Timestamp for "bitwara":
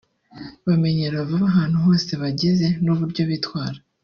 3.29-3.77